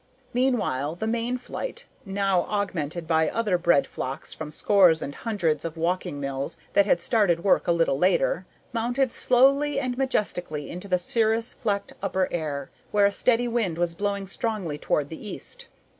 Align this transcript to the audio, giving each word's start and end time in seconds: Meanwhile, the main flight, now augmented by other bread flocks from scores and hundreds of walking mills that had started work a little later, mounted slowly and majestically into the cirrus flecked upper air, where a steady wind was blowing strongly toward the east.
Meanwhile, 0.33 0.95
the 0.95 1.05
main 1.05 1.37
flight, 1.37 1.85
now 2.07 2.45
augmented 2.45 3.05
by 3.05 3.29
other 3.29 3.59
bread 3.59 3.85
flocks 3.85 4.33
from 4.33 4.49
scores 4.49 4.99
and 4.99 5.13
hundreds 5.13 5.63
of 5.63 5.77
walking 5.77 6.19
mills 6.19 6.57
that 6.73 6.87
had 6.87 6.99
started 7.03 7.43
work 7.43 7.67
a 7.67 7.71
little 7.71 7.99
later, 7.99 8.47
mounted 8.73 9.11
slowly 9.11 9.79
and 9.79 9.99
majestically 9.99 10.71
into 10.71 10.87
the 10.87 10.97
cirrus 10.97 11.53
flecked 11.53 11.93
upper 12.01 12.27
air, 12.31 12.71
where 12.89 13.05
a 13.05 13.11
steady 13.11 13.47
wind 13.47 13.77
was 13.77 13.93
blowing 13.93 14.25
strongly 14.25 14.79
toward 14.79 15.09
the 15.09 15.23
east. 15.27 15.67